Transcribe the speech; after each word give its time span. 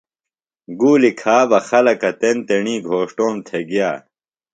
گُولی 0.79 1.11
کھا 1.19 1.37
بہ 1.49 1.59
خلکہ 1.67 2.09
تیݨ 2.19 2.37
تیݨی 2.47 2.75
گھوݜٹوم 2.87 3.35
تھےۡ 3.47 3.65
گیہ۔ 3.69 3.91